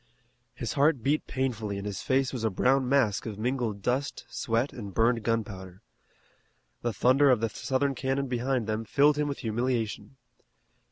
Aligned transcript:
His 0.55 0.73
heart 0.73 1.03
beat 1.03 1.27
painfully 1.27 1.77
and 1.77 1.85
his 1.85 2.01
face 2.01 2.33
was 2.33 2.43
a 2.43 2.49
brown 2.49 2.89
mask 2.89 3.27
of 3.27 3.37
mingled 3.37 3.83
dust, 3.83 4.25
sweat, 4.31 4.73
and 4.73 4.95
burned 4.95 5.21
gunpowder. 5.21 5.83
The 6.81 6.91
thunder 6.91 7.29
of 7.29 7.39
the 7.39 7.49
Southern 7.49 7.93
cannon 7.93 8.25
behind 8.25 8.65
them 8.65 8.83
filled 8.83 9.17
him 9.19 9.27
with 9.27 9.37
humiliation. 9.45 10.15